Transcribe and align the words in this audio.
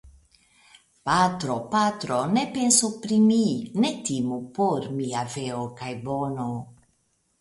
Patro, 1.09 1.57
patro, 1.73 2.17
ne 2.37 2.45
pensu 2.57 2.89
pri 3.05 3.19
mi; 3.27 3.39
ne 3.85 3.93
timu 4.09 4.41
por 4.57 4.89
mia 4.99 5.23
veo 5.35 5.61
kaj 5.83 5.93
bono. 6.09 6.49